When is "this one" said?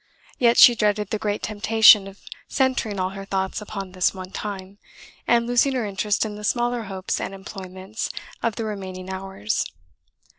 3.91-4.31